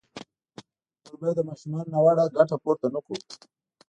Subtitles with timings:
[1.05, 3.17] موږ باید له ماشومانو ناوړه ګټه پورته نه کړو.